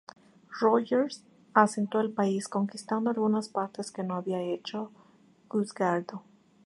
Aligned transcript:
Roger 0.59 1.09
asentó 1.53 1.99
el 2.01 2.11
país, 2.11 2.47
conquistando 2.47 3.11
algunas 3.11 3.49
partes 3.49 3.91
que 3.91 4.01
no 4.01 4.15
había 4.15 4.41
hecho 4.41 4.91
Guiscardo. 5.47 6.23